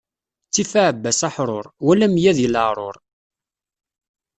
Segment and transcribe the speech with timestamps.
[0.47, 2.95] Ttif aɛebbas aḥṛuṛ, wala meyya di leɛṛuṛ.